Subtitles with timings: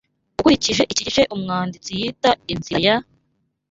[0.39, 2.95] Ukurikije iki gice umwanditsi yita inzira ya